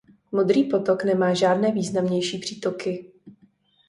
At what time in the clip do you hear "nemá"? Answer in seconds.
1.03-1.33